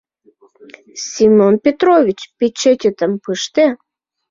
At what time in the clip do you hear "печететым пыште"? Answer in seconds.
2.37-3.65